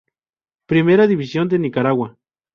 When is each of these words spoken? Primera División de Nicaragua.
Primera 0.65 1.05
División 1.05 1.47
de 1.47 1.59
Nicaragua. 1.59 2.17